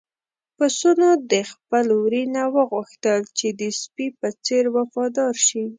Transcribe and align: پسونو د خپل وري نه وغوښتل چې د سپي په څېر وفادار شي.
پسونو 0.57 1.09
د 1.31 1.33
خپل 1.51 1.85
وري 2.01 2.23
نه 2.35 2.43
وغوښتل 2.55 3.21
چې 3.37 3.47
د 3.59 3.61
سپي 3.81 4.07
په 4.19 4.27
څېر 4.45 4.63
وفادار 4.77 5.35
شي. 5.47 5.63